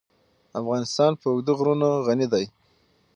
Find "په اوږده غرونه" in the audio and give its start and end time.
1.19-1.87